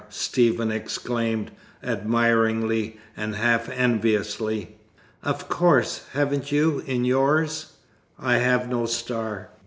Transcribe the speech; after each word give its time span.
Stephen 0.09 0.71
exclaimed, 0.71 1.51
admiringly, 1.83 2.99
and 3.15 3.35
half 3.35 3.69
enviously. 3.69 4.79
"Of 5.21 5.47
course. 5.47 6.05
Haven't 6.13 6.51
you, 6.51 6.79
in 6.87 7.05
yours?" 7.05 7.73
"I 8.17 8.37
have 8.37 8.67
no 8.67 8.87
star." 8.87 9.51